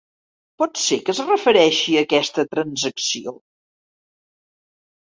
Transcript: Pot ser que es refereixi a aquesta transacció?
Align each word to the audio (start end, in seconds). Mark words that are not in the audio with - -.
Pot 0.63 0.79
ser 0.83 0.97
que 1.09 1.15
es 1.17 1.19
refereixi 1.27 1.99
a 2.01 2.05
aquesta 2.07 2.49
transacció? 2.57 3.37